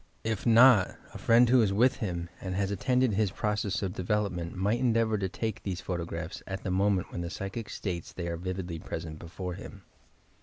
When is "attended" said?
2.71-3.13